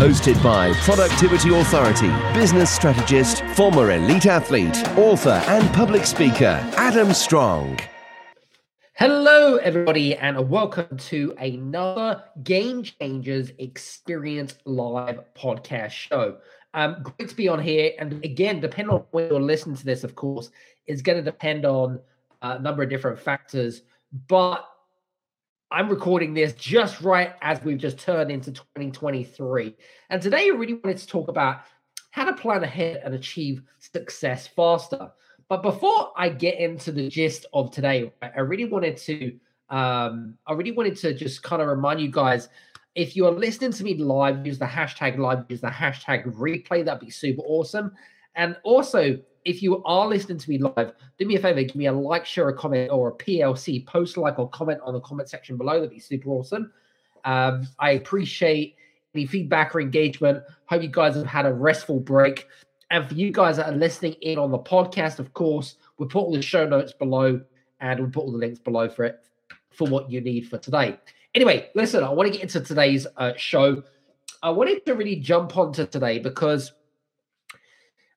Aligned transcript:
Hosted 0.00 0.42
by 0.42 0.72
Productivity 0.76 1.54
Authority, 1.54 2.08
business 2.32 2.70
strategist, 2.70 3.44
former 3.48 3.90
elite 3.90 4.24
athlete, 4.24 4.74
author, 4.96 5.42
and 5.46 5.74
public 5.74 6.06
speaker, 6.06 6.58
Adam 6.78 7.12
Strong. 7.12 7.78
Hello, 8.94 9.56
everybody, 9.56 10.16
and 10.16 10.48
welcome 10.48 10.96
to 10.96 11.34
another 11.36 12.24
Game 12.42 12.82
Changers 12.82 13.52
Experience 13.58 14.56
Live 14.64 15.20
podcast 15.34 15.90
show. 15.90 16.38
Um, 16.72 17.02
great 17.02 17.28
to 17.28 17.36
be 17.36 17.48
on 17.48 17.62
here. 17.62 17.92
And 17.98 18.24
again, 18.24 18.60
depending 18.60 18.94
on 18.94 19.04
when 19.10 19.28
you're 19.28 19.38
listening 19.38 19.76
to 19.76 19.84
this, 19.84 20.02
of 20.02 20.14
course, 20.14 20.50
is 20.86 21.02
going 21.02 21.18
to 21.18 21.22
depend 21.22 21.66
on 21.66 22.00
a 22.40 22.58
number 22.58 22.82
of 22.82 22.88
different 22.88 23.18
factors. 23.18 23.82
But 24.28 24.66
I'm 25.72 25.88
recording 25.88 26.34
this 26.34 26.52
just 26.54 27.00
right 27.00 27.34
as 27.42 27.62
we've 27.62 27.78
just 27.78 27.98
turned 27.98 28.30
into 28.30 28.50
2023. 28.50 29.76
And 30.10 30.20
today, 30.20 30.46
I 30.46 30.54
really 30.54 30.74
wanted 30.74 30.98
to 30.98 31.06
talk 31.06 31.28
about 31.28 31.60
how 32.10 32.24
to 32.24 32.32
plan 32.32 32.64
ahead 32.64 33.02
and 33.04 33.14
achieve 33.14 33.62
success 33.78 34.48
faster. 34.48 35.12
But 35.48 35.62
before 35.62 36.12
I 36.16 36.28
get 36.28 36.58
into 36.58 36.90
the 36.90 37.08
gist 37.08 37.46
of 37.52 37.70
today, 37.70 38.12
I 38.20 38.40
really 38.40 38.64
wanted 38.64 38.96
to 38.98 39.38
um, 39.68 40.34
I 40.48 40.54
really 40.54 40.72
wanted 40.72 40.96
to 40.96 41.14
just 41.14 41.44
kind 41.44 41.62
of 41.62 41.68
remind 41.68 42.00
you 42.00 42.10
guys 42.10 42.48
if 42.96 43.14
you 43.14 43.26
are 43.26 43.30
listening 43.30 43.70
to 43.70 43.84
me 43.84 43.94
live, 43.94 44.44
use 44.44 44.58
the 44.58 44.64
hashtag 44.64 45.18
live, 45.18 45.44
use 45.48 45.60
the 45.60 45.68
hashtag 45.68 46.24
replay. 46.34 46.84
That'd 46.84 46.98
be 46.98 47.10
super 47.10 47.42
awesome. 47.42 47.92
And 48.34 48.56
also, 48.64 49.20
if 49.44 49.62
you 49.62 49.82
are 49.84 50.06
listening 50.06 50.38
to 50.38 50.50
me 50.50 50.58
live, 50.58 50.92
do 51.18 51.26
me 51.26 51.36
a 51.36 51.40
favor, 51.40 51.62
give 51.62 51.76
me 51.76 51.86
a 51.86 51.92
like, 51.92 52.26
share, 52.26 52.48
a 52.48 52.54
comment, 52.54 52.90
or 52.90 53.08
a 53.08 53.12
PLC, 53.12 53.84
post 53.86 54.16
like 54.16 54.38
or 54.38 54.48
comment 54.50 54.80
on 54.84 54.94
the 54.94 55.00
comment 55.00 55.28
section 55.28 55.56
below. 55.56 55.74
That'd 55.74 55.90
be 55.90 55.98
super 55.98 56.30
awesome. 56.30 56.72
Um, 57.24 57.66
I 57.78 57.92
appreciate 57.92 58.76
any 59.14 59.26
feedback 59.26 59.74
or 59.74 59.80
engagement. 59.80 60.42
Hope 60.66 60.82
you 60.82 60.88
guys 60.88 61.14
have 61.14 61.26
had 61.26 61.46
a 61.46 61.52
restful 61.52 62.00
break. 62.00 62.48
And 62.90 63.06
for 63.08 63.14
you 63.14 63.30
guys 63.30 63.56
that 63.56 63.68
are 63.68 63.76
listening 63.76 64.14
in 64.20 64.38
on 64.38 64.50
the 64.50 64.58
podcast, 64.58 65.18
of 65.18 65.32
course, 65.32 65.76
we'll 65.96 66.08
put 66.08 66.20
all 66.20 66.32
the 66.32 66.42
show 66.42 66.66
notes 66.66 66.92
below 66.92 67.40
and 67.80 68.00
we'll 68.00 68.10
put 68.10 68.24
all 68.24 68.32
the 68.32 68.38
links 68.38 68.58
below 68.58 68.88
for 68.88 69.04
it 69.04 69.20
for 69.70 69.86
what 69.86 70.10
you 70.10 70.20
need 70.20 70.48
for 70.48 70.58
today. 70.58 70.98
Anyway, 71.34 71.70
listen, 71.74 72.02
I 72.02 72.10
want 72.10 72.26
to 72.26 72.32
get 72.32 72.42
into 72.42 72.60
today's 72.60 73.06
uh, 73.16 73.32
show. 73.36 73.82
I 74.42 74.50
wanted 74.50 74.84
to 74.86 74.94
really 74.94 75.16
jump 75.16 75.56
onto 75.56 75.86
today 75.86 76.18
because 76.18 76.72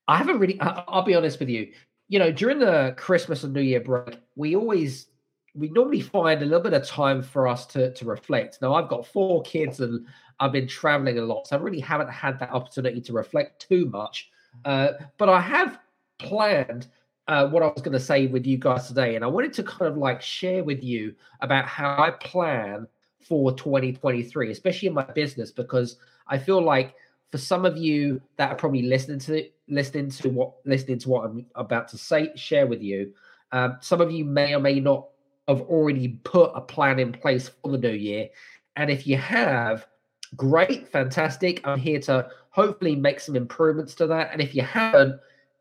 I 0.08 0.16
haven't 0.16 0.38
really, 0.38 0.60
I'll 0.60 1.02
be 1.02 1.14
honest 1.14 1.40
with 1.40 1.48
you, 1.48 1.72
you 2.08 2.18
know, 2.18 2.30
during 2.30 2.58
the 2.58 2.94
Christmas 2.96 3.44
and 3.44 3.52
New 3.52 3.62
Year 3.62 3.80
break, 3.80 4.18
we 4.36 4.54
always, 4.54 5.06
we 5.54 5.68
normally 5.70 6.00
find 6.00 6.42
a 6.42 6.44
little 6.44 6.60
bit 6.60 6.74
of 6.74 6.86
time 6.86 7.22
for 7.22 7.48
us 7.48 7.66
to, 7.66 7.92
to 7.94 8.04
reflect. 8.04 8.58
Now, 8.60 8.74
I've 8.74 8.88
got 8.88 9.06
four 9.06 9.42
kids 9.42 9.80
and 9.80 10.06
I've 10.40 10.52
been 10.52 10.68
traveling 10.68 11.18
a 11.18 11.22
lot, 11.22 11.46
so 11.46 11.56
I 11.56 11.60
really 11.60 11.80
haven't 11.80 12.10
had 12.10 12.38
that 12.40 12.50
opportunity 12.50 13.00
to 13.00 13.12
reflect 13.12 13.66
too 13.68 13.86
much. 13.86 14.30
Uh, 14.64 14.88
but 15.16 15.28
I 15.28 15.40
have 15.40 15.78
planned 16.18 16.88
uh, 17.28 17.48
what 17.48 17.62
I 17.62 17.66
was 17.66 17.82
going 17.82 17.92
to 17.92 18.00
say 18.00 18.26
with 18.26 18.46
you 18.46 18.58
guys 18.58 18.88
today, 18.88 19.14
and 19.16 19.24
I 19.24 19.28
wanted 19.28 19.52
to 19.54 19.62
kind 19.62 19.90
of 19.90 19.96
like 19.96 20.20
share 20.20 20.62
with 20.62 20.82
you 20.82 21.14
about 21.40 21.66
how 21.66 21.96
I 22.02 22.10
plan 22.10 22.86
for 23.26 23.52
2023, 23.52 24.50
especially 24.50 24.88
in 24.88 24.94
my 24.94 25.04
business, 25.04 25.50
because 25.50 25.96
I 26.28 26.38
feel 26.38 26.60
like 26.62 26.94
for 27.34 27.38
some 27.38 27.64
of 27.64 27.76
you 27.76 28.20
that 28.36 28.52
are 28.52 28.54
probably 28.54 28.82
listening 28.82 29.18
to 29.18 29.44
listening 29.66 30.08
to 30.08 30.28
what 30.28 30.52
listening 30.64 31.00
to 31.00 31.08
what 31.08 31.24
I'm 31.24 31.44
about 31.56 31.88
to 31.88 31.98
say 31.98 32.30
share 32.36 32.68
with 32.68 32.80
you, 32.80 33.12
um, 33.50 33.76
some 33.80 34.00
of 34.00 34.12
you 34.12 34.24
may 34.24 34.54
or 34.54 34.60
may 34.60 34.78
not 34.78 35.08
have 35.48 35.62
already 35.62 36.20
put 36.22 36.52
a 36.54 36.60
plan 36.60 37.00
in 37.00 37.10
place 37.10 37.48
for 37.48 37.72
the 37.72 37.78
new 37.78 37.90
year, 37.90 38.28
and 38.76 38.88
if 38.88 39.04
you 39.04 39.16
have, 39.16 39.88
great, 40.36 40.86
fantastic. 40.92 41.60
I'm 41.66 41.76
here 41.76 41.98
to 42.02 42.28
hopefully 42.50 42.94
make 42.94 43.18
some 43.18 43.34
improvements 43.34 43.96
to 43.96 44.06
that, 44.06 44.30
and 44.30 44.40
if 44.40 44.54
you 44.54 44.62
haven't 44.62 45.18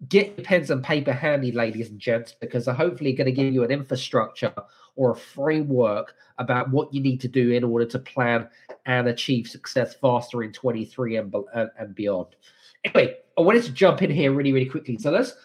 get 0.09 0.37
your 0.37 0.45
pens 0.45 0.69
and 0.69 0.83
paper 0.83 1.13
handy, 1.13 1.51
ladies 1.51 1.89
and 1.89 1.99
gents, 1.99 2.35
because 2.39 2.67
I'm 2.67 2.75
hopefully 2.75 3.13
going 3.13 3.25
to 3.25 3.31
give 3.31 3.53
you 3.53 3.63
an 3.63 3.71
infrastructure 3.71 4.53
or 4.95 5.11
a 5.11 5.15
framework 5.15 6.15
about 6.37 6.69
what 6.69 6.93
you 6.93 7.01
need 7.01 7.21
to 7.21 7.27
do 7.27 7.51
in 7.51 7.63
order 7.63 7.85
to 7.85 7.99
plan 7.99 8.47
and 8.85 9.07
achieve 9.07 9.47
success 9.47 9.95
faster 9.95 10.43
in 10.43 10.51
23 10.51 11.17
and, 11.17 11.35
and 11.77 11.95
beyond. 11.95 12.35
Anyway, 12.83 13.15
I 13.37 13.41
wanted 13.41 13.63
to 13.63 13.71
jump 13.71 14.01
in 14.01 14.11
here 14.11 14.31
really, 14.31 14.51
really 14.51 14.69
quickly. 14.69 14.97
So 14.97 15.11
this 15.11 15.35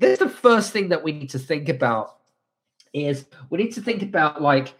is 0.00 0.18
the 0.18 0.28
first 0.28 0.72
thing 0.72 0.88
that 0.88 1.02
we 1.02 1.12
need 1.12 1.30
to 1.30 1.38
think 1.38 1.68
about 1.68 2.16
is 2.92 3.26
we 3.50 3.58
need 3.58 3.72
to 3.72 3.80
think 3.80 4.02
about 4.02 4.42
like 4.42 4.74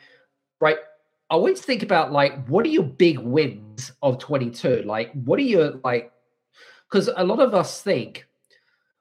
right 0.60 0.78
I 1.30 1.36
want 1.36 1.56
to 1.56 1.62
think 1.62 1.84
about 1.84 2.10
like 2.10 2.44
what 2.48 2.66
are 2.66 2.70
your 2.70 2.82
big 2.82 3.20
wins 3.20 3.92
of 4.02 4.18
22? 4.18 4.82
Like 4.84 5.12
what 5.12 5.38
are 5.38 5.42
your 5.42 5.74
like 5.84 6.12
because 6.90 7.08
a 7.16 7.22
lot 7.22 7.38
of 7.38 7.54
us 7.54 7.82
think 7.82 8.26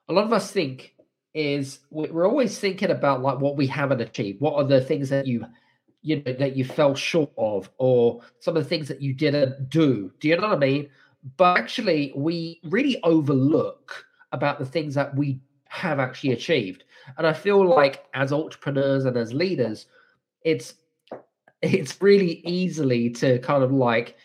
a 0.09 0.13
lot 0.13 0.25
of 0.25 0.33
us 0.33 0.51
think 0.51 0.95
is 1.33 1.79
we're 1.91 2.27
always 2.27 2.57
thinking 2.57 2.89
about 2.89 3.21
like 3.21 3.39
what 3.39 3.55
we 3.55 3.67
haven't 3.67 4.01
achieved. 4.01 4.41
What 4.41 4.55
are 4.55 4.63
the 4.63 4.81
things 4.81 5.09
that 5.09 5.27
you 5.27 5.45
you 6.01 6.23
know 6.25 6.33
that 6.33 6.55
you 6.55 6.65
fell 6.65 6.95
short 6.95 7.31
of, 7.37 7.69
or 7.77 8.21
some 8.39 8.57
of 8.57 8.63
the 8.63 8.69
things 8.69 8.87
that 8.87 9.01
you 9.01 9.13
didn't 9.13 9.69
do? 9.69 10.11
Do 10.19 10.27
you 10.27 10.35
know 10.35 10.47
what 10.49 10.57
I 10.57 10.59
mean? 10.59 10.89
But 11.37 11.57
actually, 11.57 12.13
we 12.15 12.59
really 12.63 12.99
overlook 13.03 14.05
about 14.31 14.57
the 14.59 14.65
things 14.65 14.95
that 14.95 15.15
we 15.15 15.39
have 15.67 15.99
actually 15.99 16.31
achieved. 16.31 16.83
And 17.17 17.27
I 17.27 17.33
feel 17.33 17.63
like 17.67 18.05
as 18.13 18.33
entrepreneurs 18.33 19.05
and 19.05 19.15
as 19.15 19.33
leaders, 19.33 19.85
it's 20.43 20.75
it's 21.61 22.01
really 22.01 22.41
easily 22.45 23.09
to 23.11 23.37
kind 23.39 23.63
of 23.63 23.71
like 23.71 24.15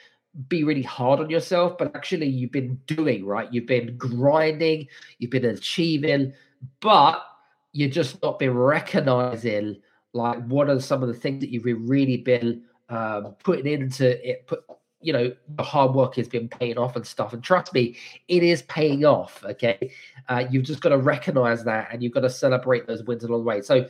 be 0.48 0.64
really 0.64 0.82
hard 0.82 1.20
on 1.20 1.30
yourself, 1.30 1.78
but 1.78 1.94
actually 1.94 2.26
you've 2.26 2.52
been 2.52 2.80
doing, 2.86 3.24
right? 3.24 3.52
You've 3.52 3.66
been 3.66 3.96
grinding, 3.96 4.88
you've 5.18 5.30
been 5.30 5.44
achieving, 5.44 6.32
but 6.80 7.24
you're 7.72 7.90
just 7.90 8.22
not 8.22 8.38
been 8.38 8.54
recognizing 8.54 9.80
like 10.12 10.44
what 10.46 10.70
are 10.70 10.80
some 10.80 11.02
of 11.02 11.08
the 11.08 11.14
things 11.14 11.40
that 11.40 11.50
you've 11.50 11.64
really 11.64 12.16
been 12.16 12.62
um, 12.88 13.34
putting 13.42 13.66
into 13.66 14.28
it, 14.28 14.46
put 14.46 14.64
you 15.04 15.12
know, 15.12 15.30
the 15.56 15.62
hard 15.62 15.92
work 15.92 16.14
has 16.14 16.28
been 16.28 16.48
paying 16.48 16.78
off 16.78 16.96
and 16.96 17.06
stuff. 17.06 17.34
And 17.34 17.44
trust 17.44 17.74
me, 17.74 17.96
it 18.26 18.42
is 18.42 18.62
paying 18.62 19.04
off. 19.04 19.44
Okay. 19.44 19.92
Uh, 20.28 20.44
you've 20.50 20.64
just 20.64 20.80
got 20.80 20.88
to 20.88 20.98
recognize 20.98 21.62
that 21.64 21.88
and 21.92 22.02
you've 22.02 22.14
got 22.14 22.20
to 22.20 22.30
celebrate 22.30 22.86
those 22.86 23.02
wins 23.02 23.22
along 23.22 23.40
the 23.40 23.44
way. 23.44 23.60
So, 23.60 23.86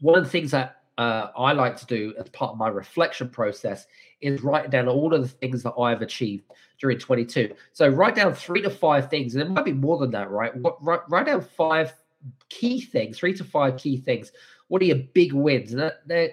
one 0.00 0.18
of 0.18 0.24
the 0.24 0.30
things 0.30 0.50
that 0.50 0.77
uh, 0.98 1.30
I 1.36 1.52
like 1.52 1.76
to 1.76 1.86
do 1.86 2.12
as 2.18 2.28
part 2.30 2.52
of 2.52 2.58
my 2.58 2.68
reflection 2.68 3.28
process 3.30 3.86
is 4.20 4.42
write 4.42 4.70
down 4.70 4.88
all 4.88 5.14
of 5.14 5.22
the 5.22 5.28
things 5.28 5.62
that 5.62 5.74
I've 5.78 6.02
achieved 6.02 6.44
during 6.80 6.98
22. 6.98 7.54
So 7.72 7.88
write 7.88 8.16
down 8.16 8.34
three 8.34 8.60
to 8.62 8.70
five 8.70 9.08
things, 9.08 9.34
and 9.34 9.42
it 9.42 9.48
might 9.48 9.64
be 9.64 9.72
more 9.72 9.98
than 9.98 10.10
that, 10.10 10.28
right? 10.28 10.52
Write, 10.82 11.00
write 11.08 11.26
down 11.26 11.40
five 11.40 11.94
key 12.48 12.80
things, 12.80 13.18
three 13.18 13.32
to 13.34 13.44
five 13.44 13.76
key 13.76 13.98
things. 13.98 14.32
What 14.66 14.82
are 14.82 14.86
your 14.86 14.96
big 14.96 15.32
wins? 15.32 15.72
And 15.72 15.92
that, 16.06 16.30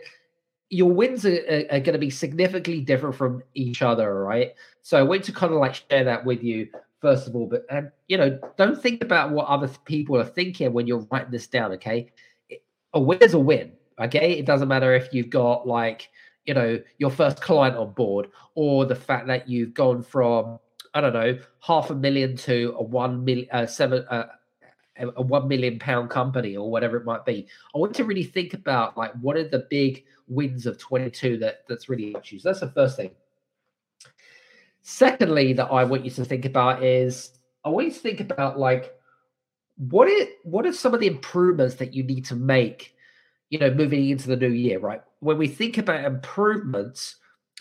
your 0.72 0.92
wins 0.92 1.28
are, 1.28 1.38
are, 1.48 1.76
are 1.76 1.80
going 1.80 1.94
to 1.94 2.00
be 2.00 2.10
significantly 2.10 2.82
different 2.82 3.16
from 3.16 3.44
each 3.54 3.84
other, 3.84 4.24
right? 4.24 4.56
So 4.82 4.98
I 4.98 5.04
want 5.04 5.24
to 5.26 5.32
kind 5.32 5.54
of 5.54 5.60
like 5.60 5.76
share 5.76 6.04
that 6.04 6.26
with 6.26 6.44
you 6.44 6.68
first 7.02 7.28
of 7.28 7.36
all. 7.36 7.46
But 7.46 7.68
and 7.70 7.92
you 8.08 8.18
know, 8.18 8.40
don't 8.58 8.82
think 8.82 9.04
about 9.04 9.30
what 9.30 9.46
other 9.46 9.70
people 9.86 10.18
are 10.18 10.26
thinking 10.26 10.74
when 10.74 10.88
you're 10.88 11.06
writing 11.12 11.30
this 11.30 11.46
down. 11.46 11.72
Okay, 11.74 12.12
a 12.94 13.00
win 13.00 13.20
is 13.20 13.36
a 13.36 13.40
win 13.40 13.74
Okay, 14.00 14.34
it 14.34 14.46
doesn't 14.46 14.68
matter 14.68 14.94
if 14.94 15.14
you've 15.14 15.30
got 15.30 15.68
like 15.68 16.10
you 16.46 16.54
know 16.54 16.80
your 16.98 17.10
first 17.10 17.42
client 17.42 17.76
on 17.76 17.92
board 17.94 18.30
or 18.56 18.86
the 18.86 18.96
fact 18.96 19.28
that 19.28 19.48
you've 19.48 19.74
gone 19.74 20.04
from 20.04 20.60
I 20.94 21.02
don't 21.02 21.14
know 21.14 21.40
half 21.62 21.90
a 21.90 21.96
million 21.96 22.36
to 22.38 22.76
a 22.78 22.84
one 22.84 23.24
million 23.24 23.48
uh, 23.52 23.66
seven 23.66 24.06
uh, 24.10 24.26
a 24.98 25.22
one 25.22 25.48
million 25.48 25.78
pound 25.80 26.10
company 26.10 26.56
or 26.56 26.70
whatever 26.72 26.98
it 26.98 27.06
might 27.06 27.26
be. 27.26 27.48
I 27.74 27.78
want 27.78 27.96
to 27.96 28.06
really 28.06 28.24
think 28.24 28.54
about 28.54 28.98
like 28.98 29.12
what 29.22 29.38
are 29.38 29.48
the 29.48 29.68
big 29.70 30.06
wins 30.28 30.66
of 30.66 30.78
22 30.78 31.38
that 31.40 31.64
that's 31.68 31.90
really 31.90 32.16
issues. 32.20 32.44
That's 32.44 32.62
the 32.62 32.72
first 32.72 32.98
thing. 32.98 33.12
Secondly, 34.82 35.54
that 35.54 35.66
I 35.66 35.84
want 35.84 36.06
you 36.06 36.12
to 36.12 36.26
think 36.26 36.46
about 36.46 36.84
is 36.84 37.32
I 37.64 37.70
want 37.70 37.88
you 37.88 37.92
to 37.92 38.00
think 38.00 38.20
about 38.20 38.60
like 38.60 38.94
what 39.78 40.08
it 40.08 40.38
what 40.44 40.66
are 40.66 40.74
some 40.74 40.94
of 40.94 41.00
the 41.00 41.08
improvements 41.08 41.76
that 41.76 41.94
you 41.94 42.04
need 42.04 42.26
to 42.26 42.36
make 42.36 42.95
you 43.50 43.60
know, 43.60 43.72
moving 43.72 44.10
into 44.10 44.28
the 44.28 44.36
new 44.36 44.50
year, 44.50 44.80
right? 44.80 45.02
When 45.20 45.38
we 45.38 45.48
think 45.48 45.78
about 45.78 46.04
improvements, 46.04 47.18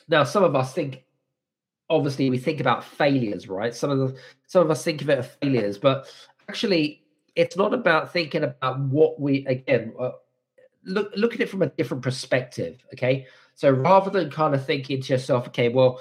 now 0.09 0.25
some 0.25 0.45
of 0.45 0.55
us 0.57 0.73
think 0.73 1.05
obviously 1.91 2.31
we 2.31 2.39
think 2.39 2.61
about 2.61 2.85
failures, 2.85 3.49
right? 3.49 3.75
Some 3.75 3.91
of 3.91 3.99
the 3.99 4.19
some 4.47 4.63
of 4.63 4.71
us 4.71 4.83
think 4.83 5.03
of 5.03 5.11
it 5.11 5.19
as 5.19 5.29
failures, 5.43 5.79
but 5.79 6.13
actually 6.49 7.03
it's 7.37 7.57
not 7.57 7.75
about 7.75 8.13
thinking 8.13 8.45
about 8.45 8.81
what 8.81 9.21
we 9.21 9.47
again 9.47 9.93
uh, 9.99 10.13
look 10.85 11.13
look 11.17 11.35
at 11.35 11.41
it 11.41 11.49
from 11.49 11.63
a 11.63 11.69
different 11.69 12.03
perspective. 12.03 12.83
Okay, 12.93 13.27
so 13.55 13.71
rather 13.71 14.11
than 14.11 14.31
kind 14.31 14.55
of 14.55 14.65
thinking 14.65 15.03
to 15.03 15.13
yourself, 15.13 15.49
okay, 15.49 15.69
well, 15.69 16.01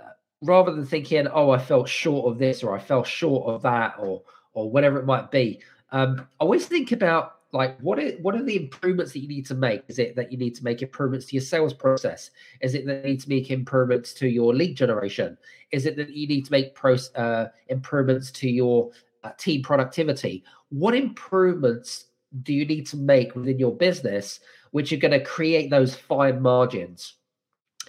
uh, 0.00 0.10
rather 0.42 0.72
than 0.72 0.86
thinking, 0.86 1.26
oh, 1.28 1.50
I 1.50 1.58
felt 1.58 1.88
short 1.88 2.30
of 2.30 2.38
this 2.38 2.62
or 2.62 2.74
I 2.74 2.78
fell 2.78 3.04
short 3.04 3.48
of 3.48 3.62
that 3.62 3.96
or 3.98 4.22
or 4.52 4.70
whatever 4.70 4.98
it 4.98 5.06
might 5.06 5.30
be, 5.30 5.60
um, 5.92 6.26
always 6.38 6.66
think 6.66 6.92
about 6.92 7.35
like 7.52 7.78
what 7.80 7.98
are 7.98 8.10
what 8.22 8.34
are 8.34 8.42
the 8.42 8.56
improvements 8.56 9.12
that 9.12 9.20
you 9.20 9.28
need 9.28 9.46
to 9.46 9.54
make? 9.54 9.82
Is 9.88 9.98
it 9.98 10.16
that 10.16 10.32
you 10.32 10.38
need 10.38 10.54
to 10.56 10.64
make 10.64 10.82
improvements 10.82 11.26
to 11.26 11.36
your 11.36 11.42
sales 11.42 11.72
process? 11.72 12.30
Is 12.60 12.74
it 12.74 12.86
that 12.86 13.04
you 13.04 13.12
need 13.12 13.20
to 13.20 13.28
make 13.28 13.50
improvements 13.50 14.12
to 14.14 14.28
your 14.28 14.54
lead 14.54 14.76
generation? 14.76 15.38
Is 15.72 15.86
it 15.86 15.96
that 15.96 16.10
you 16.10 16.26
need 16.26 16.44
to 16.46 16.52
make 16.52 16.74
pro, 16.74 16.96
uh, 17.14 17.46
improvements 17.68 18.30
to 18.32 18.50
your 18.50 18.90
uh, 19.24 19.30
team 19.38 19.62
productivity? 19.62 20.44
What 20.70 20.94
improvements 20.94 22.06
do 22.42 22.52
you 22.52 22.66
need 22.66 22.86
to 22.88 22.96
make 22.96 23.34
within 23.34 23.58
your 23.58 23.74
business 23.74 24.40
which 24.72 24.92
are 24.92 24.98
going 24.98 25.12
to 25.12 25.24
create 25.24 25.70
those 25.70 25.94
fine 25.94 26.42
margins? 26.42 27.14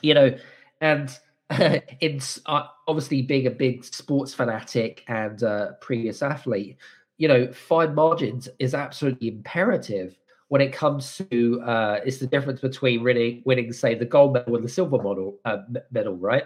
You 0.02 0.14
know 0.14 0.38
and 0.82 1.18
it's 1.50 2.40
uh, 2.46 2.64
obviously 2.88 3.22
being 3.22 3.48
a 3.48 3.52
big 3.52 3.84
sports 3.86 4.34
fanatic 4.34 5.04
and 5.08 5.44
uh, 5.44 5.74
previous 5.80 6.22
athlete 6.22 6.78
you 7.18 7.28
know, 7.28 7.52
fine 7.52 7.96
margins 7.96 8.48
is 8.60 8.74
absolutely 8.74 9.28
imperative 9.28 10.18
when 10.50 10.62
it 10.62 10.72
comes 10.72 11.22
to 11.30 11.62
uh, 11.62 12.00
it's 12.06 12.18
the 12.18 12.28
difference 12.28 12.62
between 12.62 13.04
winning, 13.04 13.42
winning, 13.46 13.74
say, 13.74 13.96
the 13.96 14.06
gold 14.06 14.34
medal 14.34 14.56
and 14.56 14.64
the 14.64 14.70
silver 14.70 14.98
medal, 14.98 15.38
uh, 15.46 15.58
medal, 15.92 16.16
right? 16.16 16.44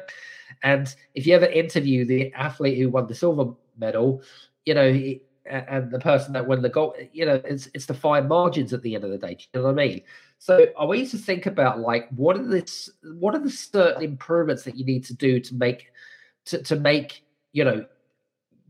And 0.63 0.93
if 1.13 1.27
you 1.27 1.35
ever 1.35 1.45
interview 1.45 2.05
the 2.05 2.33
athlete 2.33 2.79
who 2.79 2.89
won 2.89 3.07
the 3.07 3.15
silver 3.15 3.53
medal, 3.77 4.23
you 4.65 4.73
know, 4.73 4.91
he, 4.91 5.21
and 5.45 5.91
the 5.91 5.99
person 5.99 6.33
that 6.33 6.47
won 6.47 6.61
the 6.61 6.69
gold, 6.69 6.95
you 7.13 7.25
know, 7.25 7.41
it's 7.45 7.67
it's 7.73 7.85
the 7.85 7.93
fine 7.93 8.27
margins 8.27 8.73
at 8.73 8.81
the 8.81 8.95
end 8.95 9.03
of 9.03 9.11
the 9.11 9.17
day. 9.17 9.35
Do 9.35 9.43
you 9.53 9.59
know 9.59 9.67
what 9.67 9.79
I 9.79 9.87
mean? 9.87 10.01
So 10.37 10.67
I 10.79 10.85
want 10.85 10.99
you 10.99 11.07
to 11.07 11.17
think 11.17 11.45
about 11.45 11.79
like 11.79 12.09
what 12.09 12.37
are 12.37 12.45
this, 12.45 12.89
what 13.03 13.35
are 13.35 13.39
the 13.39 13.49
certain 13.49 14.03
improvements 14.03 14.63
that 14.63 14.75
you 14.77 14.85
need 14.85 15.03
to 15.05 15.13
do 15.13 15.39
to 15.39 15.55
make 15.55 15.91
to 16.45 16.61
to 16.63 16.75
make 16.75 17.23
you 17.53 17.63
know 17.63 17.85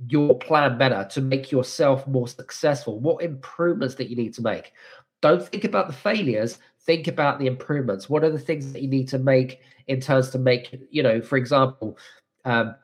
your 0.08 0.38
plan 0.38 0.78
better 0.78 1.08
to 1.12 1.22
make 1.22 1.52
yourself 1.52 2.08
more 2.08 2.28
successful? 2.28 3.00
What 3.00 3.24
improvements 3.24 3.96
that 3.96 4.10
you 4.10 4.16
need 4.16 4.34
to 4.36 4.42
make? 4.42 4.74
Don't 5.22 5.48
think 5.48 5.64
about 5.64 5.88
the 5.88 5.94
failures 5.94 6.58
think 6.84 7.08
about 7.08 7.38
the 7.38 7.46
improvements. 7.46 8.10
What 8.10 8.24
are 8.24 8.32
the 8.32 8.40
things 8.40 8.74
that 8.74 8.82
you 8.82 8.88
need 8.88 9.08
to 9.10 9.20
make 9.20 9.62
in 9.88 10.00
terms 10.00 10.30
to 10.32 10.40
make 10.40 10.80
you 10.90 11.04
know 11.04 11.22
for 11.22 11.38
example 11.38 11.98
um, 12.46 12.76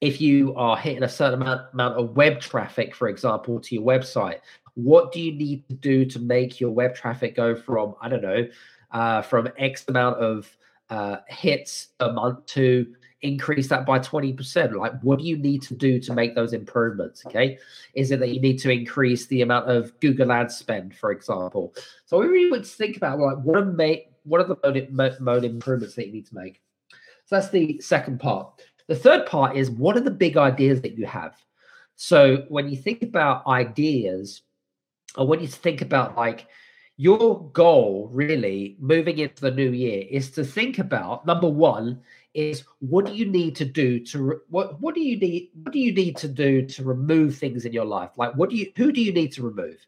if 0.00 0.20
you 0.20 0.54
are 0.54 0.76
hitting 0.76 1.02
a 1.02 1.08
certain 1.08 1.42
amount, 1.42 1.62
amount 1.72 1.98
of 1.98 2.16
web 2.16 2.40
traffic 2.40 2.94
for 2.94 3.08
example 3.08 3.60
to 3.60 3.74
your 3.74 3.84
website 3.84 4.40
what 4.74 5.12
do 5.12 5.20
you 5.20 5.32
need 5.32 5.68
to 5.68 5.74
do 5.74 6.04
to 6.04 6.18
make 6.20 6.60
your 6.60 6.70
web 6.70 6.94
traffic 6.94 7.34
go 7.34 7.54
from 7.54 7.94
i 8.00 8.08
don't 8.08 8.22
know 8.22 8.46
uh, 8.92 9.20
from 9.20 9.48
x 9.58 9.84
amount 9.88 10.16
of 10.18 10.48
uh, 10.90 11.18
hits 11.28 11.88
a 12.00 12.12
month 12.12 12.46
to 12.46 12.86
increase 13.22 13.68
that 13.68 13.84
by 13.84 13.98
20%? 13.98 14.74
Like, 14.74 15.00
what 15.00 15.18
do 15.18 15.24
you 15.24 15.36
need 15.36 15.62
to 15.62 15.74
do 15.74 16.00
to 16.00 16.14
make 16.14 16.34
those 16.34 16.52
improvements? 16.52 17.24
Okay. 17.26 17.58
Is 17.94 18.10
it 18.10 18.20
that 18.20 18.30
you 18.30 18.40
need 18.40 18.58
to 18.58 18.70
increase 18.70 19.26
the 19.26 19.42
amount 19.42 19.70
of 19.70 19.98
Google 20.00 20.32
Ads 20.32 20.56
spend, 20.56 20.94
for 20.94 21.10
example? 21.10 21.74
So 22.06 22.18
we 22.18 22.26
really 22.26 22.50
would 22.50 22.66
think 22.66 22.96
about 22.96 23.18
like 23.18 23.38
what 23.38 23.56
are 23.56 23.64
make 23.64 24.10
what 24.24 24.40
are 24.40 24.44
the 24.44 24.86
mode, 24.90 25.18
mode 25.20 25.44
improvements 25.44 25.94
that 25.94 26.06
you 26.06 26.12
need 26.12 26.26
to 26.26 26.34
make? 26.34 26.60
So 27.24 27.36
that's 27.36 27.50
the 27.50 27.80
second 27.80 28.20
part. 28.20 28.62
The 28.86 28.96
third 28.96 29.26
part 29.26 29.56
is 29.56 29.70
what 29.70 29.96
are 29.96 30.00
the 30.00 30.10
big 30.10 30.36
ideas 30.36 30.80
that 30.82 30.96
you 30.96 31.06
have? 31.06 31.36
So 31.96 32.44
when 32.48 32.68
you 32.68 32.76
think 32.76 33.02
about 33.02 33.46
ideas, 33.46 34.42
or 35.16 35.26
when 35.26 35.40
you 35.40 35.46
to 35.46 35.52
think 35.52 35.82
about 35.82 36.16
like 36.16 36.46
your 37.00 37.48
goal 37.52 38.10
really 38.12 38.76
moving 38.80 39.18
into 39.18 39.40
the 39.40 39.52
new 39.52 39.70
year 39.70 40.04
is 40.10 40.32
to 40.32 40.44
think 40.44 40.80
about 40.80 41.24
number 41.24 41.48
one 41.48 42.00
is 42.34 42.64
what 42.80 43.06
do 43.06 43.14
you 43.14 43.24
need 43.24 43.54
to 43.54 43.64
do 43.64 44.00
to 44.00 44.40
what 44.48 44.80
what 44.80 44.96
do 44.96 45.00
you 45.00 45.16
need 45.16 45.48
what 45.62 45.72
do 45.72 45.78
you 45.78 45.92
need 45.92 46.16
to 46.16 46.26
do 46.26 46.66
to 46.66 46.82
remove 46.82 47.38
things 47.38 47.64
in 47.64 47.72
your 47.72 47.84
life? 47.84 48.10
Like 48.16 48.34
what 48.34 48.50
do 48.50 48.56
you 48.56 48.72
who 48.76 48.90
do 48.90 49.00
you 49.00 49.12
need 49.12 49.32
to 49.34 49.42
remove? 49.42 49.78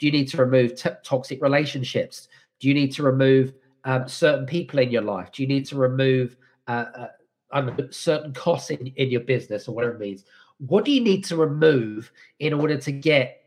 Do 0.00 0.06
you 0.06 0.12
need 0.12 0.28
to 0.28 0.36
remove 0.36 0.74
t- 0.74 0.90
toxic 1.04 1.40
relationships? 1.40 2.28
Do 2.58 2.66
you 2.66 2.74
need 2.74 2.92
to 2.94 3.04
remove 3.04 3.54
um, 3.84 4.08
certain 4.08 4.44
people 4.44 4.80
in 4.80 4.90
your 4.90 5.02
life? 5.02 5.30
Do 5.30 5.42
you 5.42 5.48
need 5.48 5.66
to 5.66 5.76
remove 5.76 6.36
uh, 6.66 7.08
uh, 7.52 7.88
certain 7.90 8.32
costs 8.32 8.70
in, 8.70 8.88
in 8.96 9.10
your 9.10 9.20
business 9.20 9.68
or 9.68 9.76
whatever 9.76 9.94
it 9.94 10.00
means? 10.00 10.24
What 10.58 10.84
do 10.84 10.90
you 10.90 11.00
need 11.00 11.24
to 11.26 11.36
remove 11.36 12.10
in 12.40 12.52
order 12.52 12.76
to 12.78 12.92
get 12.92 13.37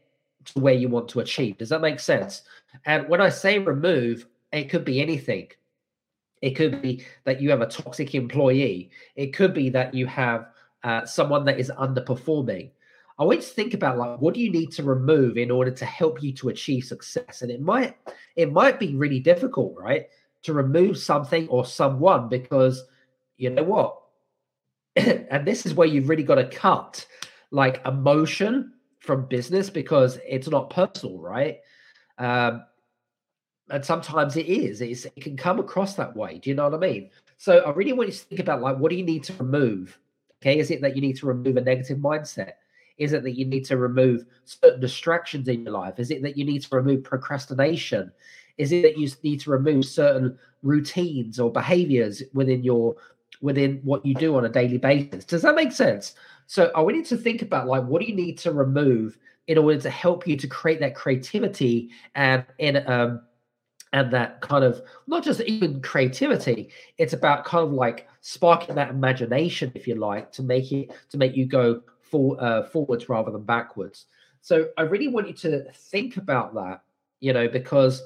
to 0.46 0.60
where 0.60 0.74
you 0.74 0.90
want 0.90 1.10
to 1.10 1.20
achieve. 1.20 1.58
Does 1.58 1.70
that 1.70 1.82
make 1.82 2.00
sense? 2.00 2.44
And 2.86 3.08
when 3.10 3.22
i 3.22 3.30
say 3.30 3.60
remove 3.60 4.26
it 4.52 4.70
could 4.70 4.86
be 4.86 5.02
anything. 5.02 5.50
It 6.42 6.52
could 6.52 6.82
be 6.82 7.06
that 7.24 7.42
you 7.42 7.52
have 7.52 7.62
a 7.62 7.68
toxic 7.68 8.16
employee. 8.16 8.90
It 9.16 9.34
could 9.34 9.54
be 9.54 9.70
that 9.70 9.94
you 9.94 10.08
have 10.08 10.48
uh, 10.84 11.06
someone 11.06 11.46
that 11.46 11.60
is 11.60 11.72
underperforming. 11.78 12.72
I 13.20 13.24
want 13.24 13.40
you 13.40 13.44
to 13.44 13.54
think 13.54 13.74
about 13.74 13.98
like 13.98 14.20
what 14.20 14.34
do 14.34 14.40
you 14.40 14.52
need 14.52 14.72
to 14.74 14.84
remove 14.84 15.38
in 15.38 15.52
order 15.52 15.70
to 15.70 15.86
help 15.86 16.24
you 16.24 16.34
to 16.34 16.50
achieve 16.50 16.86
success, 16.86 17.44
and 17.44 17.52
it 17.52 17.62
might 17.62 17.96
it 18.36 18.52
might 18.52 18.80
be 18.80 18.96
really 18.96 19.20
difficult, 19.20 19.76
right, 19.78 20.08
to 20.44 20.54
remove 20.54 20.98
something 20.98 21.48
or 21.48 21.64
someone 21.64 22.30
because 22.30 22.84
you 23.38 23.52
know 23.52 23.64
what, 23.64 24.02
and 24.96 25.46
this 25.46 25.68
is 25.68 25.76
where 25.76 25.88
you've 25.88 26.10
really 26.10 26.24
got 26.24 26.36
to 26.36 26.48
cut 26.48 27.06
like 27.52 27.86
emotion 27.86 28.74
from 29.02 29.26
business 29.26 29.70
because 29.70 30.20
it's 30.26 30.48
not 30.48 30.70
personal, 30.70 31.20
right? 31.20 31.60
Um, 32.18 32.64
and 33.70 33.84
sometimes 33.84 34.38
it 34.38 34.46
is. 34.46 34.82
It's, 34.82 35.06
it 35.06 35.22
can 35.22 35.36
come 35.36 35.60
across 35.60 35.96
that 35.96 36.16
way. 36.16 36.40
Do 36.40 36.50
you 36.50 36.56
know 36.56 36.70
what 36.70 36.84
I 36.84 36.88
mean? 36.88 37.10
So 37.38 37.60
I 37.60 37.72
really 37.72 37.94
want 37.94 38.10
you 38.10 38.14
to 38.14 38.20
think 38.26 38.42
about 38.42 38.62
like, 38.62 38.78
what 38.78 38.90
do 38.90 38.96
you 38.96 39.04
need 39.04 39.24
to 39.26 39.34
remove? 39.34 39.98
Okay, 40.42 40.60
is 40.60 40.72
it 40.72 40.82
that 40.82 40.96
you 40.96 41.02
need 41.02 41.18
to 41.18 41.26
remove 41.26 41.58
a 41.58 41.62
negative 41.62 41.98
mindset? 41.98 42.54
Is 42.98 43.14
it 43.14 43.24
that 43.24 43.38
you 43.38 43.46
need 43.46 43.66
to 43.66 43.78
remove 43.78 44.26
certain 44.46 44.80
distractions 44.80 45.48
in 45.48 45.64
your 45.64 45.74
life? 45.74 46.00
Is 46.00 46.12
it 46.12 46.22
that 46.22 46.38
you 46.38 46.46
need 46.46 46.62
to 46.64 46.76
remove 46.76 47.04
procrastination? 47.04 48.12
Is 48.58 48.72
it 48.72 48.84
that 48.84 48.98
you 48.98 49.10
need 49.24 49.40
to 49.42 49.52
remove 49.52 49.86
certain 49.86 50.38
routines 50.62 51.40
or 51.40 51.52
behaviors 51.52 52.22
within 52.34 52.64
your 52.64 52.96
within 53.42 53.82
what 53.84 54.06
you 54.06 54.14
do 54.14 54.36
on 54.36 54.46
a 54.46 54.50
daily 54.50 54.78
basis? 54.78 55.26
Does 55.26 55.42
that 55.42 55.56
make 55.56 55.72
sense? 55.72 56.16
So 56.48 56.72
I 56.76 56.82
want 56.82 56.96
you 56.96 57.04
to 57.06 57.18
think 57.18 57.42
about 57.42 57.68
like 57.68 57.84
what 57.84 58.02
do 58.02 58.08
you 58.08 58.16
need 58.16 58.38
to 58.40 58.52
remove 58.52 59.18
in 59.48 59.58
order 59.58 59.80
to 59.80 59.90
help 59.90 60.28
you 60.28 60.38
to 60.38 60.48
create 60.48 60.80
that 60.80 60.96
creativity 60.96 61.90
and 62.16 62.46
in 62.60 62.84
um 62.88 63.22
and 63.94 64.12
that 64.12 64.40
kind 64.42 64.64
of 64.64 64.82
not 65.08 65.24
just 65.24 65.42
even 65.42 65.82
creativity 65.82 66.70
it's 66.98 67.14
about 67.14 67.44
kind 67.44 67.66
of 67.66 67.74
like 67.74 68.08
sparking 68.22 68.76
that 68.76 68.90
imagination 68.90 69.72
if 69.76 69.88
you 69.88 69.96
like 69.96 70.32
to 70.32 70.44
make 70.44 70.72
it 70.72 70.92
to 71.10 71.18
make 71.18 71.36
you 71.36 71.46
go 71.46 71.82
for, 72.00 72.42
uh, 72.44 72.64
forwards 72.64 73.10
rather 73.10 73.32
than 73.32 73.44
backwards 73.44 74.06
so 74.42 74.68
i 74.78 74.82
really 74.82 75.08
want 75.08 75.28
you 75.28 75.34
to 75.34 75.64
think 75.74 76.18
about 76.18 76.54
that 76.54 76.84
you 77.20 77.34
know 77.34 77.48
because 77.48 78.04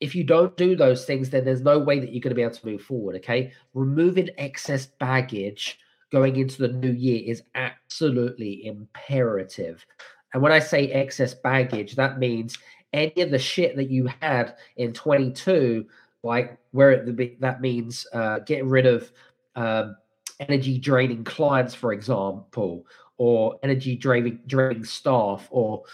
if 0.00 0.14
you 0.14 0.24
don't 0.24 0.56
do 0.56 0.76
those 0.76 1.04
things 1.04 1.30
then 1.30 1.44
there's 1.44 1.62
no 1.62 1.78
way 1.78 1.98
that 1.98 2.12
you're 2.12 2.20
going 2.20 2.30
to 2.30 2.34
be 2.34 2.42
able 2.42 2.54
to 2.54 2.66
move 2.66 2.82
forward 2.82 3.16
okay? 3.16 3.52
Removing 3.74 4.30
excess 4.38 4.86
baggage 4.86 5.78
going 6.12 6.36
into 6.36 6.62
the 6.62 6.68
new 6.68 6.92
year 6.92 7.22
is 7.24 7.42
absolutely 7.54 8.66
imperative. 8.66 9.84
And 10.32 10.42
when 10.42 10.52
i 10.52 10.58
say 10.58 10.88
excess 10.88 11.34
baggage 11.34 11.96
that 11.96 12.18
means 12.18 12.58
any 12.92 13.20
of 13.22 13.30
the 13.30 13.38
shit 13.38 13.76
that 13.76 13.90
you 13.90 14.08
had 14.20 14.56
in 14.76 14.92
22, 14.92 15.86
like 16.22 16.58
where 16.72 16.92
it, 16.92 17.40
that 17.40 17.60
means 17.60 18.06
uh, 18.12 18.40
getting 18.40 18.68
rid 18.68 18.86
of 18.86 19.10
um, 19.54 19.96
energy 20.40 20.78
draining 20.78 21.24
clients, 21.24 21.74
for 21.74 21.92
example, 21.92 22.86
or 23.18 23.58
energy 23.62 23.96
draining, 23.96 24.40
draining 24.46 24.84
staff, 24.84 25.46
or 25.50 25.84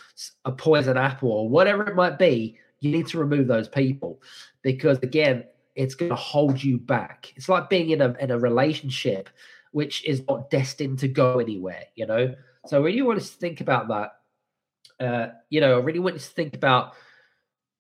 a 0.45 0.53
poison 0.53 0.97
apple, 0.97 1.31
or 1.31 1.49
whatever 1.49 1.89
it 1.89 1.95
might 1.95 2.19
be, 2.19 2.59
you 2.83 2.91
need 2.91 3.07
to 3.09 3.19
remove 3.19 3.47
those 3.47 3.69
people 3.69 4.21
because 4.63 4.99
again, 4.99 5.45
it's 5.75 5.95
going 5.95 6.11
to 6.11 6.17
hold 6.17 6.63
you 6.63 6.79
back. 6.79 7.33
It's 7.37 7.49
like 7.49 7.71
being 7.71 7.91
in 7.91 8.03
a 8.03 8.15
in 8.21 8.31
a 8.31 8.39
relationship 8.39 9.31
which 9.71 10.05
is 10.05 10.23
not 10.29 10.51
destined 10.51 10.99
to 10.99 11.09
go 11.09 11.39
anywhere, 11.39 11.85
you 11.95 12.07
know. 12.07 12.35
So 12.67 12.83
when 12.83 12.95
you 12.95 13.07
want 13.07 13.21
to 13.21 13.27
think 13.27 13.61
about 13.61 13.89
that, 13.89 15.05
uh, 15.05 15.33
you 15.49 15.61
know, 15.61 15.77
I 15.77 15.81
really 15.81 15.99
want 15.99 16.17
you 16.17 16.21
to 16.21 16.27
think 16.27 16.55
about 16.55 16.93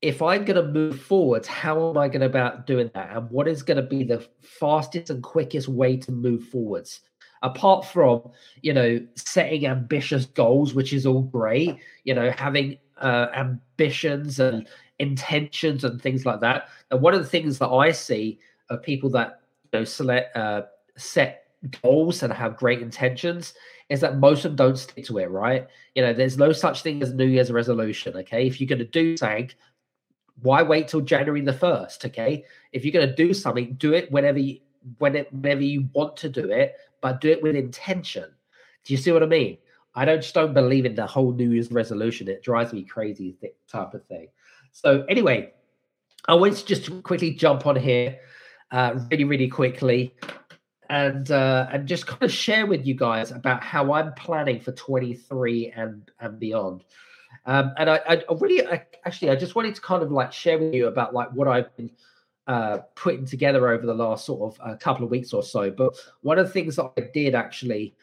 if 0.00 0.22
I'm 0.22 0.44
going 0.44 0.56
to 0.56 0.72
move 0.72 1.00
forwards, 1.00 1.46
how 1.46 1.90
am 1.90 1.98
I 1.98 2.08
going 2.08 2.22
about 2.22 2.66
doing 2.66 2.90
that? 2.94 3.14
And 3.14 3.30
what 3.30 3.46
is 3.46 3.62
going 3.62 3.76
to 3.76 3.82
be 3.82 4.04
the 4.04 4.26
fastest 4.40 5.10
and 5.10 5.22
quickest 5.22 5.68
way 5.68 5.96
to 5.98 6.12
move 6.12 6.44
forwards? 6.48 7.00
Apart 7.42 7.84
from, 7.84 8.30
you 8.62 8.72
know, 8.72 9.04
setting 9.16 9.66
ambitious 9.66 10.26
goals, 10.26 10.74
which 10.74 10.92
is 10.92 11.06
all 11.06 11.22
great, 11.22 11.76
you 12.04 12.14
know, 12.14 12.30
having 12.30 12.78
uh, 13.00 13.26
ambitions 13.34 14.40
and 14.40 14.68
intentions 14.98 15.84
and 15.84 16.00
things 16.00 16.26
like 16.26 16.40
that. 16.40 16.68
And 16.90 17.00
one 17.00 17.14
of 17.14 17.20
the 17.20 17.28
things 17.28 17.58
that 17.58 17.68
I 17.68 17.92
see 17.92 18.38
of 18.70 18.82
people 18.82 19.10
that, 19.10 19.40
you 19.72 19.80
know, 19.80 19.84
select, 19.84 20.36
uh, 20.36 20.62
set 20.96 21.42
goals 21.82 22.22
and 22.22 22.32
have 22.32 22.56
great 22.56 22.82
intentions 22.82 23.54
is 23.88 24.00
that 24.00 24.18
most 24.18 24.44
of 24.44 24.56
them 24.56 24.56
don't 24.56 24.78
stick 24.78 25.04
to 25.06 25.18
it, 25.18 25.30
right? 25.30 25.66
You 25.94 26.02
know, 26.02 26.12
there's 26.12 26.38
no 26.38 26.52
such 26.52 26.82
thing 26.82 27.02
as 27.02 27.12
New 27.12 27.26
Year's 27.26 27.52
resolution. 27.52 28.16
Okay. 28.16 28.46
If 28.46 28.60
you're 28.60 28.68
going 28.68 28.78
to 28.78 28.84
do 28.84 29.16
something, 29.16 29.50
why 30.40 30.62
wait 30.62 30.88
till 30.88 31.00
January 31.00 31.40
the 31.40 31.52
1st? 31.52 32.06
Okay. 32.06 32.44
If 32.72 32.84
you're 32.84 32.92
going 32.92 33.08
to 33.08 33.14
do 33.14 33.34
something, 33.34 33.74
do 33.74 33.92
it 33.92 34.10
whenever 34.10 34.38
you, 34.38 34.58
it, 35.00 35.32
whenever 35.32 35.62
you 35.62 35.88
want 35.92 36.16
to 36.18 36.28
do 36.28 36.50
it, 36.50 36.74
but 37.00 37.20
do 37.20 37.30
it 37.30 37.42
with 37.42 37.54
intention. 37.54 38.30
Do 38.84 38.94
you 38.94 38.96
see 38.96 39.12
what 39.12 39.22
I 39.22 39.26
mean? 39.26 39.58
I 39.94 40.04
don't 40.04 40.22
just 40.22 40.34
don't 40.34 40.54
believe 40.54 40.86
in 40.86 40.94
the 40.94 41.06
whole 41.06 41.32
New 41.32 41.50
Year's 41.50 41.70
resolution. 41.70 42.28
It 42.28 42.42
drives 42.42 42.72
me 42.72 42.82
crazy 42.82 43.36
type 43.68 43.94
of 43.94 44.04
thing. 44.06 44.28
So 44.72 45.04
anyway, 45.08 45.52
I 46.28 46.34
want 46.34 46.56
to 46.56 46.64
just 46.64 47.02
quickly 47.02 47.32
jump 47.32 47.66
on 47.66 47.76
here, 47.76 48.18
uh, 48.70 48.98
really, 49.10 49.24
really 49.24 49.48
quickly, 49.48 50.14
and 50.88 51.30
uh, 51.30 51.68
and 51.70 51.86
just 51.86 52.06
kind 52.06 52.22
of 52.22 52.32
share 52.32 52.66
with 52.66 52.86
you 52.86 52.94
guys 52.94 53.32
about 53.32 53.62
how 53.62 53.92
I'm 53.92 54.14
planning 54.14 54.60
for 54.60 54.72
23 54.72 55.72
and 55.76 56.10
and 56.20 56.38
beyond. 56.38 56.84
Um, 57.46 57.72
and 57.76 57.90
I, 57.90 58.00
I 58.08 58.22
really, 58.38 58.66
I, 58.66 58.86
actually, 59.04 59.30
I 59.30 59.36
just 59.36 59.54
wanted 59.54 59.74
to 59.74 59.80
kind 59.80 60.02
of 60.02 60.12
like 60.12 60.32
share 60.32 60.58
with 60.58 60.74
you 60.74 60.86
about 60.86 61.12
like 61.12 61.30
what 61.32 61.48
I've 61.48 61.74
been 61.76 61.90
uh, 62.46 62.78
putting 62.94 63.24
together 63.24 63.68
over 63.68 63.86
the 63.86 63.94
last 63.94 64.24
sort 64.24 64.54
of 64.54 64.60
a 64.60 64.72
uh, 64.72 64.76
couple 64.76 65.04
of 65.04 65.10
weeks 65.10 65.32
or 65.32 65.42
so. 65.42 65.70
But 65.70 65.94
one 66.22 66.38
of 66.38 66.46
the 66.46 66.52
things 66.52 66.76
that 66.76 66.92
I 66.96 67.08
did 67.12 67.34
actually, 67.34 67.94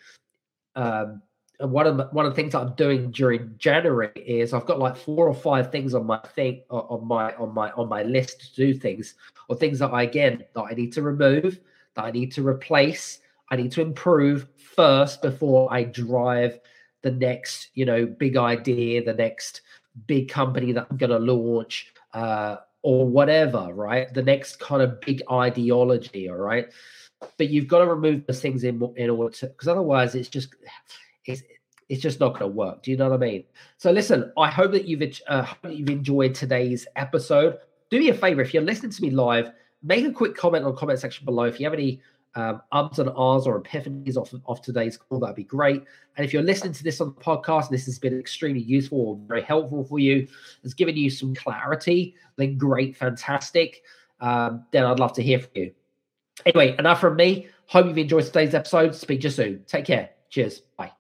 um, 0.76 1.22
one 1.60 1.86
of 1.86 1.98
the, 1.98 2.06
one 2.06 2.26
of 2.26 2.32
the 2.32 2.36
things 2.36 2.56
I'm 2.56 2.74
doing 2.76 3.12
during 3.12 3.54
January 3.58 4.12
is 4.16 4.54
I've 4.54 4.66
got 4.66 4.80
like 4.80 4.96
four 4.96 5.28
or 5.28 5.34
five 5.34 5.72
things 5.72 5.94
on 5.94 6.06
my 6.06 6.20
thing 6.20 6.62
on 6.70 7.06
my 7.06 7.34
on 7.36 7.54
my 7.54 7.72
on 7.72 7.90
my 7.90 8.04
list 8.04 8.42
to 8.42 8.56
do 8.56 8.74
things 8.74 9.16
or 9.50 9.58
things 9.58 9.80
that 9.80 9.90
I 9.90 10.04
again 10.04 10.46
that 10.56 10.62
I 10.62 10.74
need 10.74 10.94
to 10.94 11.02
remove, 11.02 11.60
that 11.96 12.06
I 12.06 12.12
need 12.12 12.32
to 12.34 12.48
replace, 12.48 13.20
I 13.50 13.58
need 13.58 13.74
to 13.74 13.82
improve 13.82 14.48
first 14.56 15.22
before 15.22 15.72
I 15.72 15.84
drive 15.84 16.60
the 17.02 17.12
next 17.12 17.72
you 17.74 17.86
know 17.86 18.06
big 18.06 18.38
idea, 18.38 19.04
the 19.04 19.14
next 19.14 19.62
big 20.08 20.30
company 20.30 20.72
that 20.72 20.88
I'm 20.90 20.98
going 20.98 21.12
to 21.12 21.20
launch. 21.20 21.94
Uh, 22.14 22.58
or 22.82 23.06
whatever, 23.06 23.68
right? 23.74 24.14
The 24.14 24.24
next 24.24 24.58
kind 24.62 24.82
of 24.82 25.02
big 25.02 25.22
ideology, 25.30 26.30
all 26.30 26.38
right? 26.38 26.70
But 27.38 27.50
you've 27.50 27.68
got 27.68 27.80
to 27.80 27.88
remove 27.88 28.26
those 28.26 28.40
things 28.40 28.64
in 28.64 28.82
in 28.96 29.10
order 29.10 29.36
to, 29.36 29.48
because 29.48 29.68
otherwise 29.68 30.16
it's 30.16 30.30
just 30.30 30.56
it's 31.30 31.44
it's 31.88 32.02
just 32.02 32.20
not 32.20 32.30
going 32.38 32.52
to 32.52 32.56
work. 32.56 32.84
Do 32.84 32.92
you 32.92 32.98
know 32.98 33.10
what 33.10 33.22
I 33.22 33.26
mean? 33.26 33.44
So 33.78 33.92
listen, 33.92 34.32
I 34.38 34.50
hope 34.50 34.72
that 34.74 34.86
you've 34.86 35.02
uh, 35.28 35.44
hope 35.44 35.62
that 35.64 35.76
you've 35.76 35.90
enjoyed 35.90 36.36
today's 36.36 36.88
episode. 36.96 37.58
Do 37.90 38.00
me 38.00 38.10
a 38.10 38.14
favor 38.14 38.42
if 38.42 38.54
you're 38.54 38.64
listening 38.64 38.92
to 38.92 39.02
me 39.02 39.10
live, 39.10 39.52
make 39.82 40.06
a 40.06 40.12
quick 40.12 40.36
comment 40.36 40.64
on 40.66 40.72
the 40.72 40.78
comment 40.78 41.00
section 41.00 41.26
below. 41.26 41.46
If 41.46 41.60
you 41.60 41.66
have 41.66 41.74
any 41.74 42.02
um, 42.36 42.62
ums 42.72 43.00
and 43.00 43.10
ahs 43.10 43.48
or 43.48 43.60
epiphanies 43.60 44.16
off, 44.16 44.32
off 44.46 44.62
today's 44.62 44.98
call, 44.98 45.20
that'd 45.20 45.36
be 45.36 45.44
great. 45.44 45.84
And 46.16 46.26
if 46.26 46.32
you're 46.32 46.44
listening 46.44 46.74
to 46.74 46.84
this 46.84 47.02
on 47.02 47.16
the 47.16 47.22
podcast, 47.22 47.70
this 47.70 47.86
has 47.86 47.98
been 47.98 48.20
extremely 48.20 48.62
useful 48.62 49.00
or 49.00 49.20
very 49.28 49.42
helpful 49.42 49.84
for 49.84 49.98
you, 49.98 50.28
has 50.62 50.76
given 50.76 50.96
you 50.96 51.10
some 51.10 51.34
clarity, 51.34 52.14
then 52.36 52.58
great, 52.58 52.96
fantastic. 52.96 53.82
Um, 54.22 54.66
then 54.72 54.86
I'd 54.86 55.00
love 55.00 55.14
to 55.14 55.24
hear 55.24 55.40
from 55.40 55.52
you. 55.56 55.72
Anyway, 56.46 56.76
enough 56.78 57.02
from 57.02 57.16
me. 57.16 57.48
Hope 57.66 57.88
you've 57.88 57.98
enjoyed 57.98 58.26
today's 58.26 58.54
episode. 58.54 58.94
Speak 58.94 59.22
to 59.22 59.28
you 59.28 59.32
soon. 59.32 59.64
Take 59.66 59.86
care. 59.86 60.10
Cheers. 60.30 60.62
Bye. 60.78 60.99